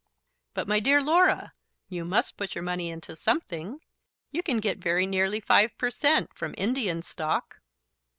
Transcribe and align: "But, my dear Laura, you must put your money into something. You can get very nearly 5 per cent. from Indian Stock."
"But, 0.55 0.67
my 0.67 0.79
dear 0.79 0.99
Laura, 0.99 1.53
you 1.87 2.05
must 2.05 2.35
put 2.35 2.55
your 2.55 2.63
money 2.63 2.89
into 2.89 3.15
something. 3.15 3.81
You 4.31 4.41
can 4.41 4.57
get 4.59 4.79
very 4.79 5.05
nearly 5.05 5.39
5 5.39 5.77
per 5.77 5.91
cent. 5.91 6.33
from 6.33 6.55
Indian 6.57 7.03
Stock." 7.03 7.59